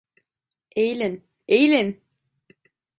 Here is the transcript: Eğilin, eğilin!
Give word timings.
Eğilin, 0.75 1.23
eğilin! 1.47 2.03